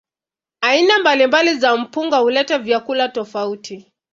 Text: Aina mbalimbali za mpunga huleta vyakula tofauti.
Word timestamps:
Aina 0.61 0.99
mbalimbali 0.99 1.53
za 1.55 1.77
mpunga 1.77 2.17
huleta 2.17 2.59
vyakula 2.59 3.09
tofauti. 3.09 3.93